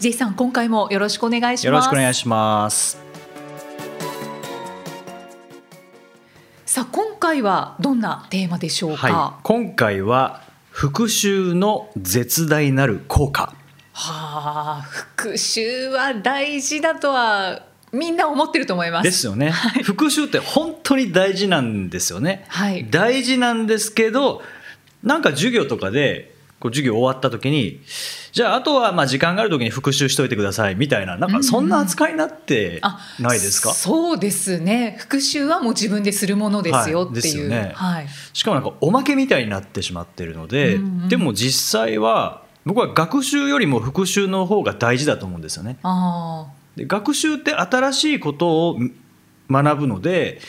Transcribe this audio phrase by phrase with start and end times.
[0.00, 1.66] J さん今回もよろしくお願いします。
[1.66, 2.98] よろしくお願いします。
[6.64, 13.52] さあ今回はどんなテーマでしょうか、はい、今回は復習の絶大なる効果。
[13.92, 19.04] はあ復習は大事だとはみんな思ってると思います。
[19.04, 19.50] ですよね。
[19.52, 22.46] はい、復習って本当に大事なんですよね。
[22.48, 24.40] はい、大事なんですけど
[25.02, 26.29] なんか授業とかで
[26.60, 27.80] こう授業終わった時に
[28.32, 31.16] じゃああとはまあ時間がある時に復習しといてくださいみたいな。
[31.16, 32.80] なんかそんな扱いになって
[33.18, 34.96] ないですか、うんうん、そうですね。
[34.98, 37.62] 復習はもう自分でするものですよっていう、はい。
[37.64, 45.78] ねはい、しかもなんかおまけみたいになってしまってるので、うんうん、でも実際は僕は学習よりも復習の方が大事だと思うんですよね。
[45.82, 48.78] あで学習って新しいことを
[49.50, 50.40] 学ぶので、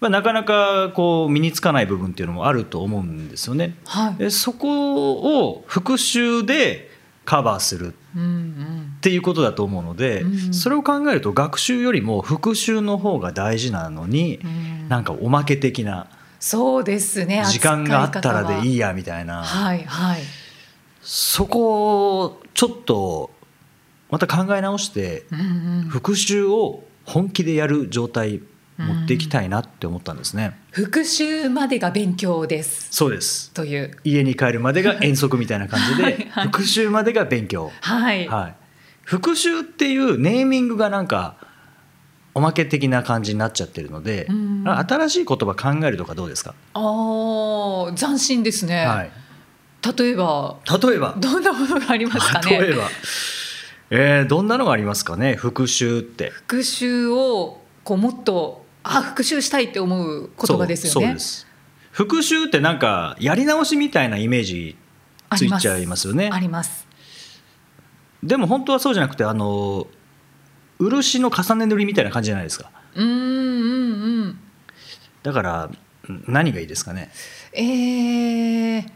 [0.00, 3.76] まあ、なかなかこう身につかない部分っていうのもあると思うんですよね。
[3.86, 6.90] はい、でそこを復習で
[7.24, 17.42] カバーするっていうことだと思うので、うんうん、それを考えると学習よりも復習の方が大事なのに、うん、なんかおまけ的なそうですね。
[17.46, 20.20] 時間があったらでいいやみたいな、はいはい、
[21.02, 23.30] そこをちょっと
[24.10, 25.24] また考え直して
[25.88, 28.40] 復習を本気でやる状態
[28.78, 32.88] 持っていきたいなって思ったんですね、うん、復習までが勉強です。
[32.90, 33.50] そうです。
[33.52, 33.96] という。
[34.04, 37.72] 家に帰るまでが遠足みたいな感じではい、復習までが勉強。
[37.80, 38.54] はい、はい、
[39.02, 41.36] 復習っていうネーミングがなんか
[42.34, 46.54] おまけ的な感じになっちゃってるので、うん、新しい言葉考えるとかどうですか？
[46.74, 49.10] あ斬新ですね、はい、
[49.98, 51.16] 例えば例えば。
[51.18, 52.60] どんなものがありますかね？
[52.60, 52.88] 例えば。
[53.88, 55.34] えー、どんなのがありますかね？
[55.34, 56.28] 復習って。
[56.28, 61.16] 復習をこうもっとあ復習したいって思う言葉ですよね。
[61.90, 64.76] 復習ってなんかやり直しみたいなイメージ
[65.34, 66.30] ついちゃいますよね。
[66.32, 66.86] あります。
[68.22, 69.86] でも本当はそうじゃなくてあの
[70.78, 72.70] 漆の重ね塗りみたいな感じじゃないですか。
[72.94, 74.38] うんうんうん。
[75.22, 75.70] だから
[76.26, 77.10] 何がいいですかね。
[77.52, 78.90] えー、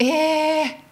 [0.00, 0.82] え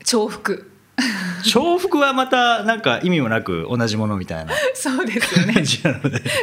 [0.00, 0.70] ー、重複
[1.44, 5.54] 重複はまたなんか意味もなく同じものみたいな そうですよね。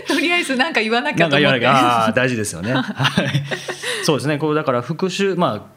[0.07, 1.65] とりあえず何か言わなきゃと思って。
[1.67, 2.73] ああ大事ですよね。
[2.73, 2.81] は
[3.23, 3.43] い。
[4.03, 4.37] そうですね。
[4.37, 5.67] こうだから復習ま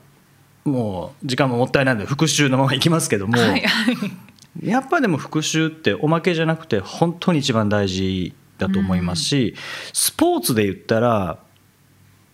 [0.64, 9.60] あもう時間ももったいないので復習のままいきますけども、はいはい、やっぱでも復習っておまけじゃなくて本当に一番大事だと思いますし、うん、
[9.92, 11.38] スポーツで言ったら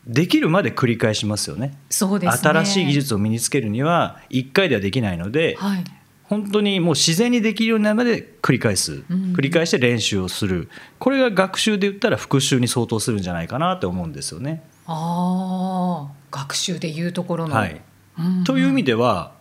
[0.06, 1.76] できるまで繰り返しますよね。
[1.90, 5.84] そうです、ね、新しい技術を身につけるには1回ではできないので、はい
[6.30, 10.68] 本当にもう自然にできるようになるまで繰り返す、うん、繰り返して練習をする。
[11.00, 14.62] これが学習で言ったら復習に相当するんじゃないかなと思うんですよね。
[14.86, 17.80] あ学習でいうところの、はい。
[18.16, 19.32] うんうん、という意味では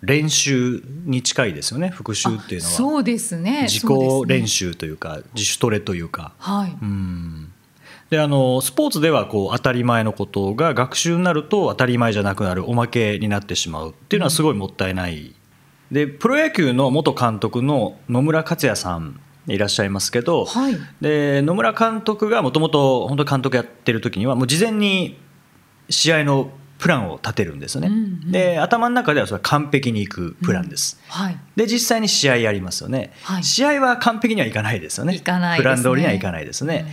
[0.00, 1.90] 練習に近いですよね。
[1.90, 2.72] 復習っていうのは。
[2.74, 3.68] そうですね。
[3.68, 3.90] 自己
[4.26, 6.32] 練習というか、ね、自主トレというか。
[6.38, 7.52] はい、うん。
[8.10, 15.34] であのスポーツではこう当たり前のことが学習になると当たり前じゃなくなるおまけになってしまうっていうのはすごいもったいない
[15.92, 25.18] でプロ野球の元監督の野村克也さんいらっしゃいますけど、はい、で野村監督がもともと本当監督やってる時にはもう事前に
[25.90, 35.30] 試合のプランを立てるんですよね、うんうん、で頭の中ではそれは完璧にいくプランです、うんはい、で実際に試合やりますよね、はい、試合は完璧にはいかないですよね、ね、プ
[35.62, 36.92] ラン通りにはいかないですね、うん、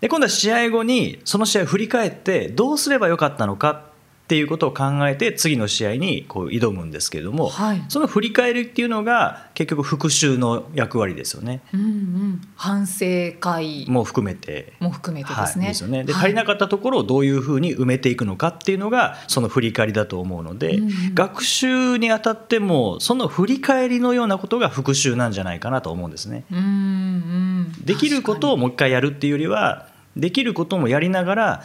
[0.00, 3.89] で今度は試合後にその試合を振り返ってどうすればよかったのか
[4.30, 11.62] っていうことを考えて次の試合にこう挑むんですけれども、はい、その振り返りっていうのが結局復習の役割ですよね。
[11.74, 13.86] うんうん、反省会。
[13.88, 14.74] も含めて。
[14.78, 15.64] も含めてですね。
[15.64, 16.04] はい、ですよね。
[16.04, 26.44] で、足りなかったところをどういうふうに埋めていくのかっていうのがその振り返りだと思うので、うんうん、学習にあたってもその振り返りのようなことが復習なんじゃないかなと思うんですね。
[26.52, 31.62] うんうん、できることをもう一回やるっていうよりはできることもやりながら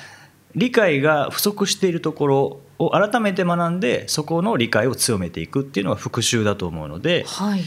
[0.56, 7.62] 理解が不足しているところを改めて学んでそこの理解を強めていくっていうのが復習だと思うので、はい、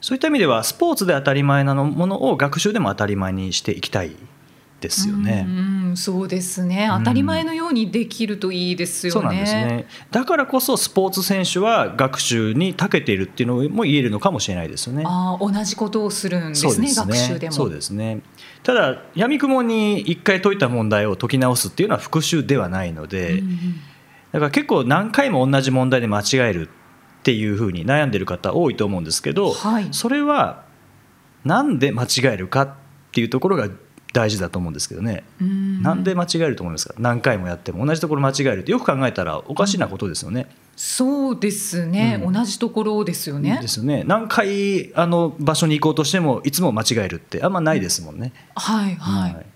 [0.00, 4.16] そういった意味ではスポーツで当たり前なものを学習でも当たり前にしていきたい
[4.80, 5.46] ですよね。
[5.46, 5.50] う
[5.90, 6.88] ん、そうですね。
[6.98, 9.20] 当たり前のようにできるといいですよね。
[9.20, 9.86] そうなんですね。
[10.10, 15.04] だからこそスポーツ選手は学習に長けているっていうのも言えるのかもしれないですよね。
[15.06, 16.72] ああ、同じことをするんですね。
[16.72, 17.52] すね学習でも。
[17.52, 18.20] そうですね。
[18.62, 23.56] ただ闇雲に一回解いた問題を解き直すっていうのは復習ではないので、うんうん
[24.32, 30.64] だから結構何回も同じ問題で間違えるっていうふうに悩んでる方多いと思うんですけど、はいそれは
[31.44, 32.74] なんで間違えるかっ
[33.12, 33.68] ていうところが
[34.12, 35.24] 大事だと思うんですけどね。
[35.40, 36.94] うんなんで間違えると思いますか？
[36.98, 40.48] 何回もやっても同じところ間違えるってよく考えたらおかしなことですよね。
[40.76, 43.68] そうですね、うん同じところですよねで。
[43.68, 48.32] すよね何回あの場所に行こうとしてもいつも間違えるってあんまないですもんね。
[48.54, 49.34] はいはい。
[49.34, 49.46] はい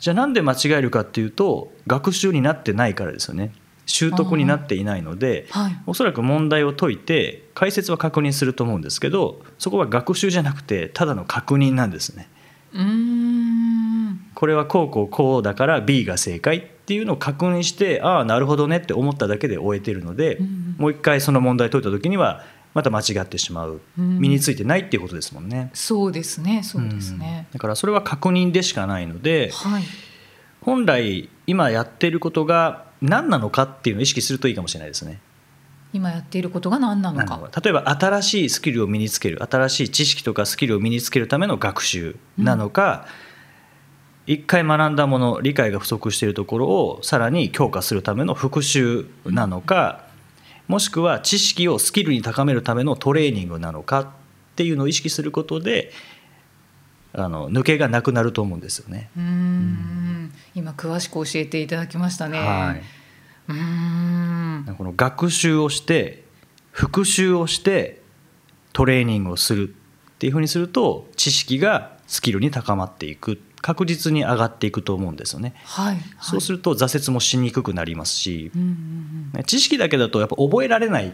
[0.00, 3.52] じゃあなんで間違えるかっていうと学習になってないからですよね。
[3.84, 5.78] 習得になっていないのではい。
[5.86, 12.28] おそらく問題を解いて解説は確認すると思うんですけどそこは学習じゃなくてただの確認なんですね。
[12.74, 13.17] うーん。
[14.38, 25.72] これはこうこうこうだから B が正解っていうのを確認してああなるほどねって思っただけで終えてるので、うんもう一回その問題解いた時にはまた間違ってしまう、うん身についてないっていうことですもんね。
[25.74, 26.62] そうですね。
[26.62, 27.52] そうですねうん。
[27.54, 29.82] だからそれは確認でしかないのではい。
[30.60, 35.18] 本来今やってることが何なのかっていうのを意識するといいかもしれないですね。
[35.92, 37.38] 今やっていることが何なのか。
[37.38, 43.08] のか例えば新しいスキルを身につける新しい知識とかスキルを身につけるための学習なのか、
[44.28, 50.04] 一回学んだもの理解が不足しているところをさらに強化するための復習なのか
[50.68, 54.06] もしくは知識をスキルに高めるためのトレーニングなのかっ
[54.54, 55.92] ていうのを意識することで
[57.14, 59.08] あの抜けがなくなると思うんですよね。
[59.16, 60.32] うーん。
[60.54, 62.38] 今詳しく教えていただきましたね。
[62.38, 62.82] はい、
[63.48, 63.54] うー
[64.70, 64.74] ん。
[64.76, 66.22] この学習をして
[66.70, 68.02] 復習をして
[68.74, 69.72] トレーニングをするっ
[70.18, 75.54] ていうふうにすると知識がスキルに高まっていく確実に上がっていくと思うんですよね。
[75.64, 75.96] はい。
[76.20, 78.68] そうすると挫折もしにくくなりますしうんうん
[79.34, 81.12] うん知識だけだとやっぱ覚えられない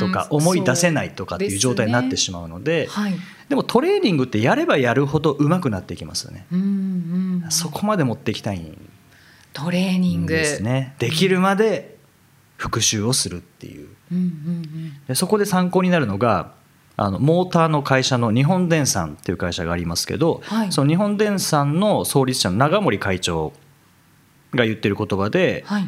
[0.00, 3.14] とか思い出せないとかっていう状態になってしまうのではい。
[3.48, 6.46] でもトレーニングってやればやるほど上手くなっていきますよね。
[6.52, 7.50] うんうんうん。
[7.50, 8.78] そこまで持っていきたいん
[9.52, 10.94] トレーニングですね。
[10.98, 11.96] できるまで
[12.56, 13.88] 復習をするっていう。
[14.12, 14.92] うんうんうん。
[15.06, 16.55] でそこで参考になるのが
[16.98, 23.52] あのモーターの会社の日本電産っていう会社がありますけど、はいその日本電産の創立者の長森会長
[24.54, 25.84] が言ってる言葉で、はい。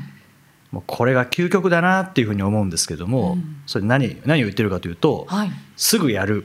[0.71, 5.51] もうこれが究極だなっていうふうに思うんですけども、うんそれ何何を言ってるかというと、はい。
[5.77, 6.45] すぐやる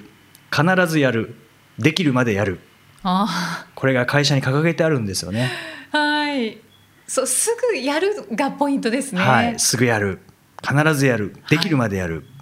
[0.50, 1.36] 必ずやる
[1.78, 2.60] できるまでやる
[3.02, 5.52] あこれが会社に掲げてあるんですよね。
[5.92, 5.98] あ。
[5.98, 6.58] はい。
[7.06, 9.22] そうすぐやるがポイントですね。
[9.22, 10.20] はい、すぐやる
[10.66, 12.33] 必ずやるできるまでやる、うん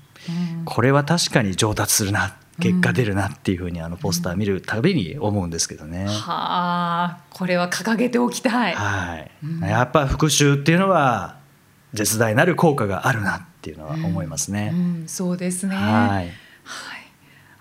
[0.66, 6.06] これは確かに上達するな結果出るなっていうふうにあのポスター見るたびに思うんですけどね。
[6.06, 8.74] はあ、これは掲げておきたい。
[8.74, 11.38] はいうんやっぱ復習っていうのは
[11.94, 14.70] 絶大なる効果があるなっていうのは思いますうね。
[14.70, 15.76] ん、そうですね。
[15.76, 15.86] はい
[16.18, 16.32] はい。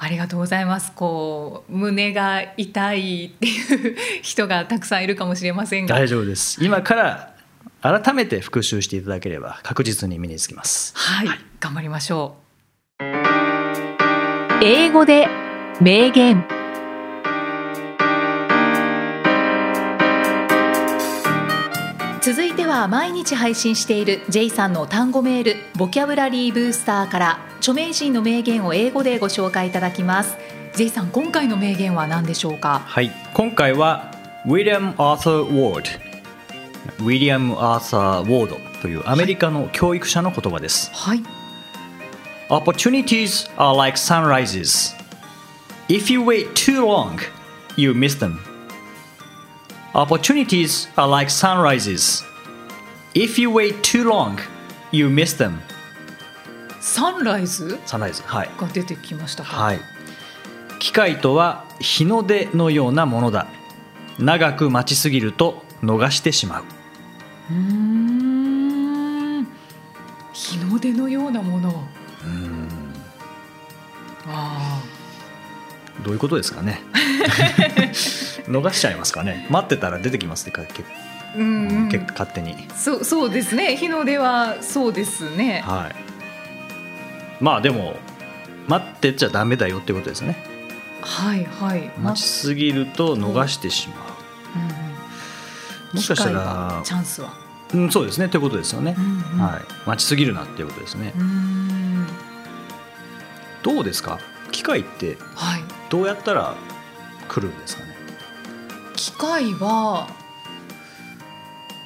[0.03, 0.93] ありがとうございます。
[0.93, 7.35] こう胸が痛いっていう人がたくさんいるかもしれませんが、大丈夫です今から
[7.83, 10.95] 改めて復習していただければ確実に身につきます。
[10.97, 11.29] はい、
[11.61, 12.37] 頑張りましょ
[14.63, 15.27] 英語で
[15.81, 16.45] 名言う。
[22.21, 30.37] 続いては毎日配信している J さんの単語メールボキャブラリーブースターから著名人の名言を英語でご紹介いただきます。
[30.75, 32.83] J さん今回の名言は何でしょうか？
[32.85, 34.11] はい、今回は
[34.45, 35.83] ウィリアム・アーサー・ウォー
[36.99, 40.91] ドウィリアム・アーサー・ウォードというアメリカの教育者の言葉です。
[40.93, 41.23] はい。
[42.51, 44.93] Opportunities are like sunrises.
[45.89, 47.21] If you wait too long,
[47.77, 48.41] you miss them.
[49.95, 52.25] Opportunities are like sunrises.
[53.15, 54.41] If you wait too long,
[54.91, 55.61] you miss them.
[56.81, 58.23] サンライズサンライズ。
[58.23, 58.51] はい。
[58.59, 59.51] が出てきましたか。
[59.51, 59.81] はい。
[60.81, 63.47] 機械とは日の出のようなものだ。
[64.19, 66.65] 長く待ちすぎると逃してしまう。
[67.51, 69.47] うーん
[70.33, 72.00] 日の出のようなものあ
[76.03, 76.83] どういうことですかね。
[78.49, 79.47] 逃しちゃいますかね。
[79.51, 80.53] 待ってたら出てきますね。
[80.53, 82.69] かけあうん、うん勝手に。
[82.75, 85.95] そうそうですね日の出はそうですねはい。
[87.43, 87.97] まあでも
[88.67, 90.37] 待ってちゃダメだよってことですね。
[91.03, 93.95] はいはい待ちすぎると逃してしま
[94.57, 94.69] うんうん
[95.93, 95.97] う。
[95.97, 97.33] もしかしたらチ、ャンスは
[97.73, 98.29] うん、そうですね。
[98.29, 99.01] ということですよねう。
[99.01, 99.63] んうんはい。
[99.87, 101.23] 待ちすぎるなっていうことですねう。
[101.23, 101.50] ん
[103.63, 104.19] どうですか？
[104.53, 106.55] 機械ってはいどうやったら
[107.29, 107.95] 来るんですかね？
[108.97, 110.09] 機会は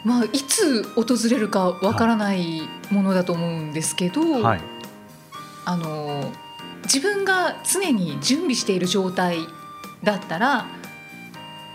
[0.04, 4.61] まあいつ訪れるかわからないものだと思うんですけど、はい
[5.66, 6.31] あの
[6.85, 9.38] 自分が常に準備している状態
[10.02, 10.66] だったら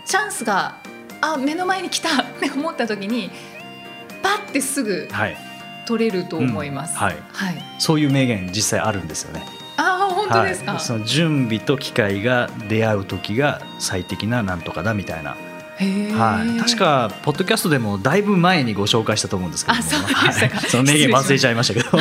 [0.06, 0.76] チャンスが
[1.20, 3.28] あ目の前に来た って思った時に
[4.22, 5.36] パッてすぐはい
[5.86, 6.92] 取れると思います。
[6.92, 7.64] うんはいはい。
[7.80, 9.44] そういう名言実際あるんですよね
[9.80, 10.72] ああ本当ですか？
[10.72, 15.36] はい、その準備と機会が出会う時が最適ななんとかだみたいな。
[15.80, 19.82] はい、確かポッドキャストでもだいぶ前にご紹介したと思うんですけども。
[19.82, 20.56] あそうでしたか。
[20.58, 20.70] はい。
[20.70, 21.98] その名言忘れちゃいましたけど。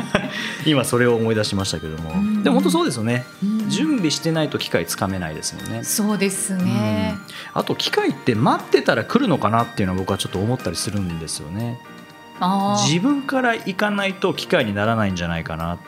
[0.64, 1.98] 今それを思い出しましたけど。
[2.02, 2.42] もうん。
[2.42, 3.26] でも本当そうですよね。
[3.42, 3.68] うん。
[3.68, 5.84] 準備してないと機会つかめないですもんね。
[5.84, 7.16] そうですね。
[7.52, 11.78] あと機会って待ってたら来るのかなっていうのは僕はちょっと思ったりするんですよね。
[12.86, 15.78] 自分から行かないと機会にならないんじゃないかなっ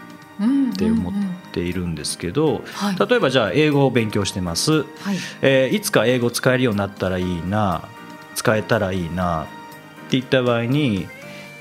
[0.41, 1.13] うんて思っ
[1.53, 2.97] ているんですけどはい。
[3.09, 5.17] 例えばじゃあ英語を勉強してますはい。
[5.43, 7.83] えーいつか英語使えるようになったらいいな
[8.35, 11.07] 使えたらいいなって言った場合に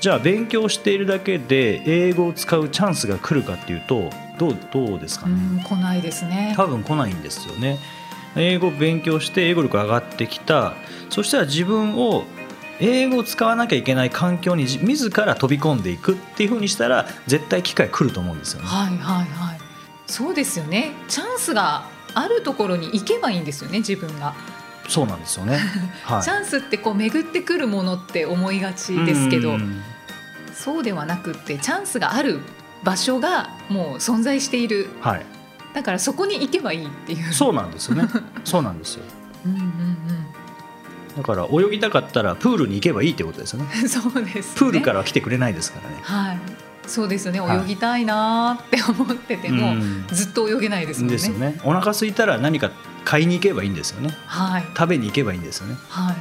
[0.00, 6.54] じゃあ勉強しているだけで英語を使うチャンスが来るかっていうとどうどうですかうね、ん来ないですね。
[6.56, 7.78] 多分来ないんですよね
[8.36, 10.74] 英語を勉強して英語力上がってきた
[11.10, 12.24] そしたら自分を
[12.80, 18.66] 英語を使わなきゃいけない環境に自自ら飛び込んでいくっていうふうにしたら絶対機会来ると思うんですよね。
[18.68, 19.49] はいはいはい。
[20.10, 20.92] そうですよね。
[21.08, 24.34] チャンスがあるところに行けばいいんですよね自分が。
[24.88, 25.58] そうなんですよね。
[26.04, 29.82] はいチャンスってこう巡ってくるものって思いがちですけど、うん
[30.52, 32.40] そうではなくってチャンスがある
[32.84, 34.90] 場所がもう存在している。
[35.00, 35.24] はい、
[35.72, 37.32] だからそこに行けばいいっていう。
[37.32, 38.06] そうなんですよね。
[38.44, 39.04] そうなんですよ。
[39.46, 39.96] うんうん
[41.16, 43.68] だから泳ぎたかったらプールに行けばいいってことですよね。
[43.82, 43.88] うん。
[43.88, 44.54] そうです、ね。
[44.56, 45.96] プールからは来てくれないですからね。
[46.02, 46.38] はい。
[46.90, 47.40] そうですよね。
[47.40, 51.12] はい泳ぎたいなーって思ってても、うんずっと泳げないですもんね。
[51.12, 51.60] ですよね。
[51.64, 52.70] お腹空いたら何か
[53.04, 54.10] 買いに行けばいいんですよね。
[54.26, 55.76] はい食べに行けばいいんですよね。
[55.88, 56.12] は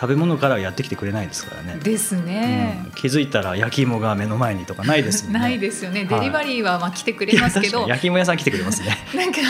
[0.00, 1.84] 食べ物からはやってきてくれないですからねい。。
[1.84, 2.92] ですねうん。
[2.92, 5.38] 気づいたら焼き芋が目の前にとかないですよね。
[5.40, 6.04] ないですよね。
[6.04, 8.96] はいデリバリーはまあ来てくれますけど、 焼き芋屋さん来てくれますね。
[9.14, 9.40] なんか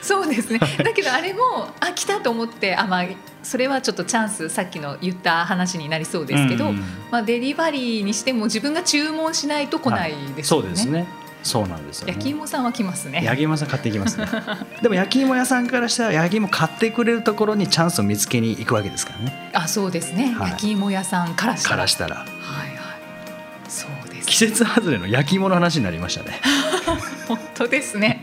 [0.00, 0.58] そうですね。
[0.58, 3.04] だけどあれもあ来たと思ってあまあ
[3.42, 10.42] それはちょっとチャンスさっきの言った話になりそうですけど、うんまあデリバリーにしても自分が注文しないと来ないですよね。
[10.42, 11.06] そうですね。
[11.42, 12.12] そうなんですよね。
[12.12, 13.22] 焼き芋さんは来ますね。
[13.24, 14.26] 焼き芋屋さん買っていきますね。
[14.82, 19.50] でも焼き芋屋さんからしたら焼き芋買ってくれるところにチャンスを見つけに行くわけですからね。
[19.52, 22.78] あそうですね、はい焼き芋屋さんからしたかららしたらはいはい
[23.68, 26.40] そうです季節外れの焼き芋の話になりましたね。
[27.28, 28.22] 本当ですね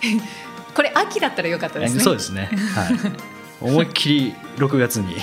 [0.74, 2.50] これ秋だったらよかったですねそうですね。
[2.74, 2.96] はい。
[3.60, 5.16] 思いっきり6月に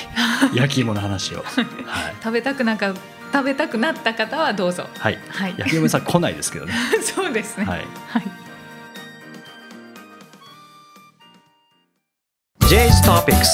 [0.54, 1.40] 焼き芋の話を。
[1.40, 2.16] はい。
[2.22, 2.94] 食べたくなんか
[3.32, 5.20] 食べたくなった方はどうぞはい。
[5.30, 6.74] はい焼き芋屋さん来ないですけどね。
[7.02, 7.80] そうですねはい。
[8.10, 8.24] はい
[12.62, 13.46] J's Topics。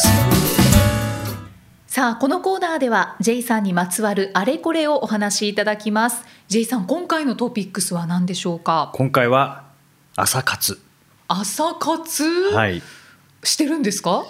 [1.87, 8.89] さあこのコーナーでは J さんにまつわるあれこれをお話しいただきます J さん今回のトピックスは何でしょうか？
[8.95, 9.65] 今回は
[10.15, 10.79] 朝活。
[11.27, 12.81] 朝活、はい。
[13.43, 14.25] してるんですか？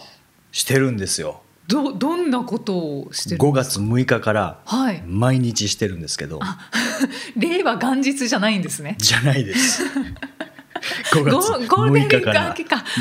[0.52, 1.42] してるんですよ。
[1.68, 5.02] どどんなことをしてるん5です月6日からはい。
[5.08, 6.40] 毎日してるんですけど、
[7.38, 8.96] 令和元日じゃないんですね。
[9.00, 9.84] じゃないです。
[11.14, 12.56] 5月ゴゴールデンウィー6日から。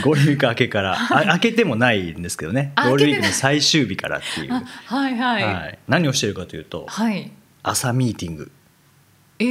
[0.05, 0.83] ゴールデンウィーク明けか。
[0.83, 0.97] ら。
[0.97, 2.73] あ明けてもないんですけどね。
[2.77, 5.43] あゴールデンウィークの最終日からっていう、あはいはい。
[5.43, 5.73] ははい。
[5.75, 7.31] い、何をしてるかというとい。
[7.65, 8.53] 朝ミーティング、
[9.39, 9.45] え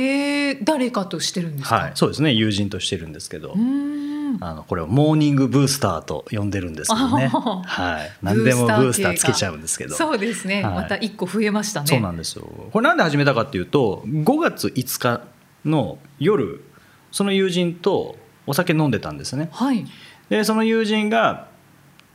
[0.51, 2.32] ー、誰かとしてるんですか、はい、そうですね。
[2.32, 3.51] 友人としてるんですけど。
[3.53, 4.11] うーん
[4.43, 9.93] あのこれをモーニングブースターと呼んでるんですけどね、はい、何でもブースターつけちゃうんですけど。
[9.93, 10.74] そうですね、はい。
[10.74, 11.88] また一個増えましたね。
[11.88, 12.50] そうなんですよ。
[12.71, 15.21] これなんで始めたかっていうと5月5日
[15.63, 16.63] の夜
[17.12, 18.15] その友人と
[18.48, 19.50] お酒飲んでたんですね。
[19.51, 19.86] はい。
[20.29, 21.48] でその友人が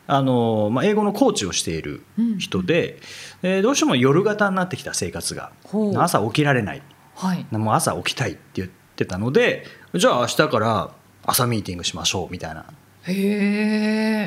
[0.08, 2.02] あの、まあ、英語のコーチをしている
[2.38, 2.98] 人で、
[3.44, 5.52] えーどうしても夜型になってきた生活が。
[5.96, 6.82] 朝起きられない。
[7.14, 7.46] はい。
[7.52, 9.64] もう朝起きたいって言ってたので
[9.94, 10.90] じゃあ明日から
[11.26, 12.64] 朝ミーティングしましょうみたいな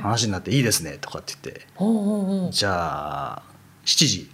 [0.01, 2.51] 話になっていいですねとかって言って。
[2.51, 3.41] じゃあ
[3.85, 4.31] 7時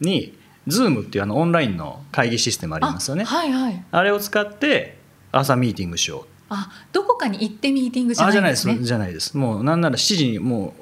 [0.00, 3.22] に Zoom っていうあのオンラインの会議システムありますよね。
[3.22, 3.84] あはいはい。
[3.90, 4.98] あれを使って
[5.32, 6.26] 朝ミーティングしよう。
[6.48, 8.62] あどこかに行ってミーティングじゃあじゃないです。
[8.62, 9.36] すねじゃないです。
[9.36, 10.74] もうなんなら7時にも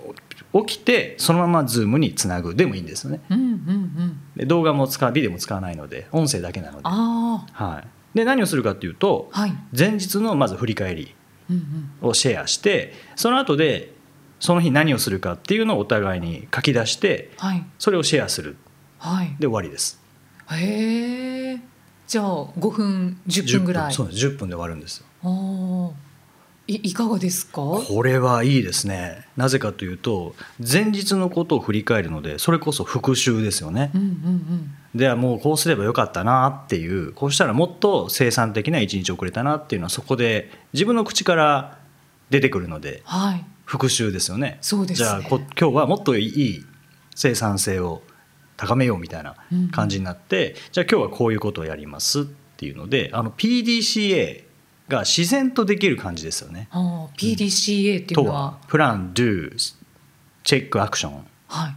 [0.52, 3.20] う起きてそのまま Zoom につなぐでもいいんですよね。
[3.30, 4.20] うんうんうん。
[4.36, 9.52] で動画も使うビデオも使わないので音声だけなので,、あはい、で何をするかっていうとあはい。
[9.76, 11.14] 前日のまず振り返り
[12.00, 13.92] をシェアしてその後で
[14.40, 17.64] その日何をするかっていうのをお互いに書き出してはい。
[17.78, 18.56] それをシェアする。
[18.98, 19.34] はい。
[19.38, 20.00] で終わりです。
[20.50, 21.60] へえ
[22.06, 23.92] じゃあ5分10分ぐらい。
[23.92, 24.26] そうです。
[24.26, 25.06] 10分で終わるんですよ。
[25.22, 25.92] おー
[26.66, 27.60] いいかがですか？
[27.86, 29.26] これはいいですね。
[29.36, 34.74] なぜかというと前日のことを振り返るのでそれこそ復習ですよね、うんうんうん。
[34.94, 41.78] ではもうこうすればよかったなっていうこうしたらもっと生産的な一日遅れたなっていうのはそこで自分の口から
[42.30, 43.44] 出てくるのではい。
[43.66, 44.58] 復習ですよね。
[44.60, 45.08] そうですね。
[45.08, 46.64] じゃあこ今日はもっといい
[47.14, 48.02] 生産性を
[48.56, 49.36] 高めようみたいな
[49.72, 54.43] 感じになって、じゃあ今日はこういうことをやりますっていうのであの PDCA
[54.88, 56.68] が自然とできる感じですよね。
[57.16, 58.40] PDCA っていうとのは？
[58.42, 59.56] はプラン、Do、
[60.42, 61.74] チェック、アクションはい。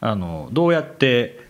[0.00, 1.44] あのどうやって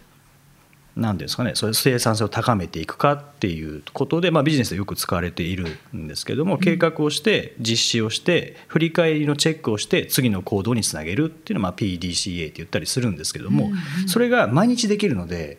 [0.97, 13.73] 何ですかねそれ生産性を高めていくかっていうことで、まあ、ビジネスでよく使われているんですけども計画をして実施をして振り返りのチェックをして次の行動につなげるっていうのはまあ PDCA って言ったりするんですけども
[14.07, 15.59] それが毎日できるので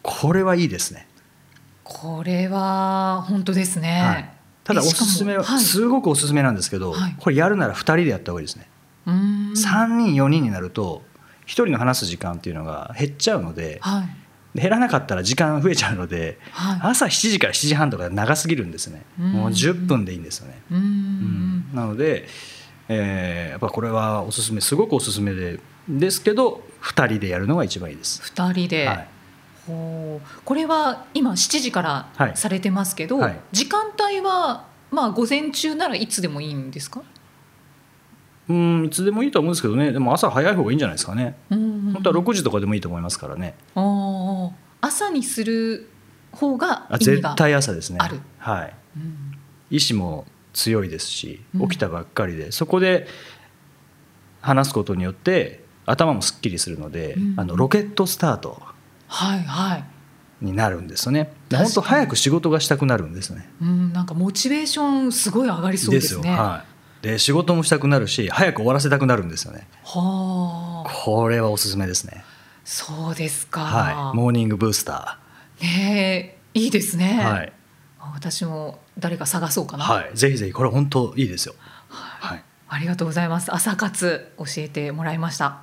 [0.00, 1.08] これはいいですね。
[1.82, 4.33] これは本当ですね、はい、
[4.64, 7.16] ただおすすめはすごくおすすめなんですけどはい。
[7.18, 8.68] これやるなら2人でやった方がいいですね。
[9.06, 9.52] うーん。
[9.52, 11.02] 3人4人になると
[11.46, 14.24] 1人の話す時間っていうのが減っちゃうのではい。
[14.56, 16.80] 減らなかったら時間増えちゃうので、はい。
[16.82, 19.32] 朝7時から7時半とか長すぎるんですね、うん。
[19.32, 20.62] もう10分でいいんですよね、
[21.72, 22.28] なので、
[22.88, 29.08] えーやっぱこれはおすすめすごくおすすめでですけど2人でやるのが一番いいです、二人で、はい、
[29.66, 32.36] これは今7時からはい。
[32.36, 33.40] されてますけど、はい。
[33.52, 37.02] 時間帯はまあ午前中ならいつでもいいんですか、
[38.48, 39.92] うんいつでもいいと思うんですけどね。
[39.92, 41.36] でも朝早い方がいいんじゃないですかね。
[41.50, 43.54] うんうん本当は6時とかでもいいと思いますからね。
[43.74, 45.88] あー朝にする
[46.32, 47.98] 方があ意絶対朝ですね。
[48.00, 48.20] ある。
[48.38, 48.74] はい。
[48.96, 49.32] うん。
[49.70, 51.68] 意志も強いですしうん。
[51.68, 53.06] 起きたばっかりで、そこで
[54.42, 57.34] 話すことによって頭もすっきりするので、うん。
[57.40, 58.60] あのロケットスタート
[59.06, 59.84] はいはい、
[60.40, 61.32] になるんですよね。
[61.52, 63.48] 本当早く仕事がしたくなるんですね。
[63.60, 66.32] うん、なんかモチベーションすごい上がりそうですね。
[66.32, 66.36] よ。
[66.36, 66.64] は
[67.02, 67.06] い。
[67.06, 69.68] で仕事もしたくなるし早く終わらせたくなるんですよね。
[69.84, 70.90] はあ。
[71.04, 72.24] これはおすすめですね。
[72.64, 74.16] そうですか、はい。
[74.16, 75.18] モーニングブースタ
[75.60, 77.52] ねえいいですね、ーはい、
[78.14, 81.54] 私も誰か探そうかな、はい、ぜひぜひこれ本当いいですよ。
[81.90, 82.44] はい。
[82.68, 83.54] ありがとうございます。
[83.54, 85.60] 朝活教えてもらいました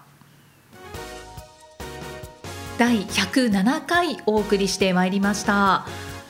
[2.82, 5.86] 第107回お送りしてまいりました。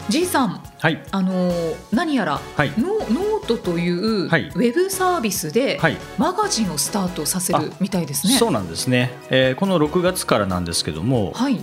[0.10, 1.02] G さんはい。
[1.10, 1.50] あの
[1.94, 2.74] 何やら、はい。
[2.78, 4.52] ノノートというウはい。
[4.52, 5.96] ェブサービスではい。
[6.18, 8.34] マガジンをスタートさせるみたいですね。
[8.34, 11.54] そうなんですね、えーこの6月からなんですけども、はい。
[11.54, 11.62] も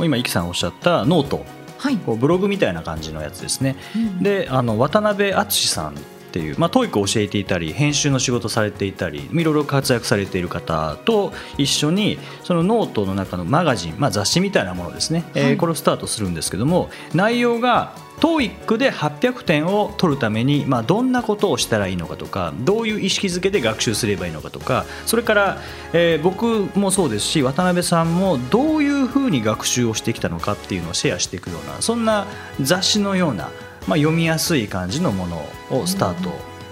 [0.00, 1.46] う今、イキさんおっしゃった note、
[1.78, 1.96] はい。
[1.98, 3.76] こうブログみたいな感じのやつですね。
[3.94, 5.94] うんで、あの渡辺敦さん
[6.36, 15.56] っていう、まあ、 TOEIC を教えていたり、編集の仕事されていたり、いろいろ活躍されている方と一緒に、そのノートの中のマガジン、まあ、雑誌みたいなものですね、えーはい。
[15.56, 25.58] これをスタートするんですけども、内容が、 TOEIC で800点を取るために、まあ、どんなことをしたらいいのかとかどういう意識づけで学習すればいいのかとかそれから、
[25.92, 32.26] えー僕もそうですし渡辺さんもどういうふうに学習をしてきたのかっていうのをシェアしていくようなそんな
[32.58, 33.50] 雑誌のような、
[33.86, 36.30] まあ、読みやすい感じのものをスタート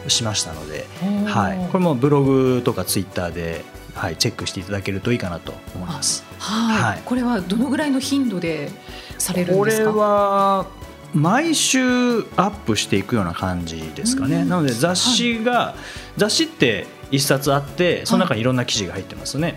[0.08, 1.24] しましたので、うん。
[1.24, 6.24] はい、これもブログとかツイッターで、はい、チェックしていただけるといいかなと思います。
[6.38, 7.02] はい、はい。
[7.04, 8.70] これはどのぐらいの頻度で
[9.18, 9.92] されるんこれですか？
[9.92, 10.66] は
[11.14, 14.48] 毎週アップしていくような感じですかね、うん。
[14.48, 15.76] なので雑誌が、
[16.16, 19.56] 雑誌って一冊あってその中にいろんな記事が入ってますよね、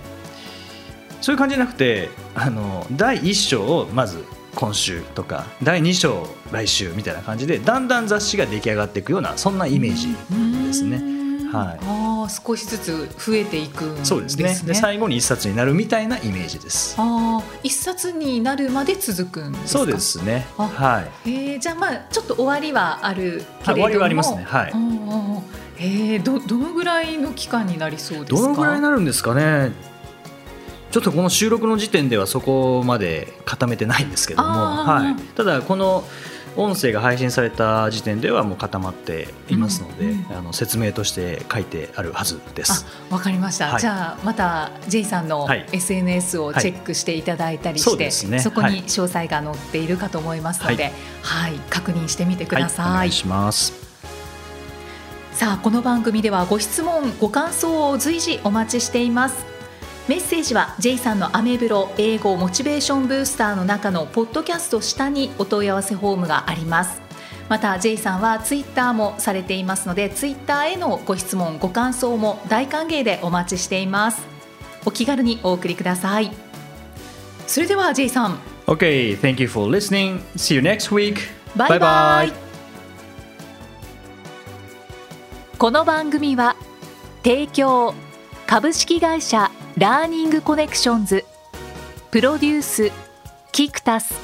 [1.19, 4.23] そういう感じじゃなくてあの第1章をまず
[4.59, 10.15] 今週とか第2章来週みたいな感じでだんだん雑誌が出来上がっていくようなそんなイメージ
[10.67, 10.97] ですね。
[10.97, 11.17] うん
[11.47, 14.05] はいああ少しずつ増えていくんですね。
[14.05, 16.95] そうですねで最後に一冊になるみたいなイメージです。
[16.97, 19.79] ああ一冊になるまで続くんですか？
[19.79, 19.97] そうで。
[19.99, 23.45] すねあはいえー、じゃあまあちょっと終わりはあるけれども。
[23.63, 25.43] はい終わりはありますねはいうんうんうん
[25.79, 28.41] えー、どどのぐらいの期間になりそうですか？
[28.41, 29.71] どのぐらいになるんですかね？
[30.97, 36.03] ちょっとこの収録の時点ではそこまで固めてないんですけども、はい、ただこの
[36.55, 42.83] 音声が配信された時点ではもう固まっていますので、うんあの説明として書いてあるはずです。
[43.11, 43.67] あ、わかりました。
[43.67, 43.79] はい。
[43.79, 45.67] じゃあまた J さんのはい。
[45.71, 48.39] SNS をチェックしていただいたりして、そうですね。
[48.39, 48.73] そこはい。
[48.73, 52.85] に詳細が載っているかと思いますので、はい、確認してみてください。
[52.85, 53.87] はい、お願いします。
[55.33, 59.56] さあこの番組ではご質問ご感想を随時お待ちしています
[60.07, 67.01] メッセージは J さんのアメブロ英語モチベーションブースターの中のポッドキャスト下にお問い合わせフォームがあります。
[67.49, 74.25] また J さんはツイッターもされていますのでツイッターへのご質問ご感想も大歓迎でお待ちしています。
[74.85, 76.31] お気軽にお送りください。
[77.45, 78.39] それでは J さん。
[78.65, 80.21] Okay, thank you for listening.
[80.37, 81.17] See you next week.
[81.57, 82.33] バイバイ
[85.57, 86.55] この番組は
[87.23, 87.93] 提供
[88.45, 91.23] 株式会社ラーニングコネクションズ
[92.09, 92.91] プロデュース
[93.51, 94.15] キクタス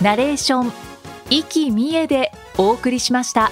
[0.00, 0.72] ナレーション
[1.28, 3.50] 生きみえでお送りしました。